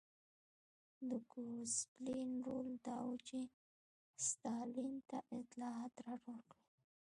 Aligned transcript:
د 1.09 1.11
ګوسپلین 1.31 2.31
رول 2.45 2.69
دا 2.87 2.99
و 3.09 3.13
چې 3.27 3.39
ستالین 4.27 4.95
ته 5.09 5.17
اطلاعات 5.39 5.93
راټول 6.07 6.39
کړي 6.51 6.61